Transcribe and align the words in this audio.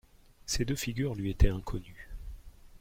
Ces 0.47 0.65
deux 0.65 0.75
figures 0.75 1.13
lui 1.13 1.29
étaient 1.29 1.49
inconnues. 1.49 2.09